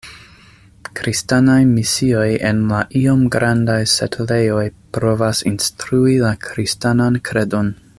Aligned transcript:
Kristanaj 0.99 1.57
misioj 1.73 2.25
en 2.51 2.63
la 2.71 2.79
iom 3.03 3.23
grandaj 3.37 3.77
setlejoj 3.93 4.67
provas 4.99 5.45
instrui 5.55 6.21
la 6.27 6.37
kristanan 6.49 7.25
kredon. 7.31 7.75